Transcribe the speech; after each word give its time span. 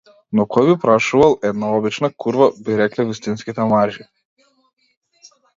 Но 0.37 0.45
кој 0.53 0.63
би 0.69 0.75
прашувал 0.85 1.35
една 1.49 1.69
обична 1.81 2.11
курва, 2.25 2.49
би 2.69 2.79
рекле 2.81 3.07
вистинските 3.13 3.71
мажи. 3.75 4.11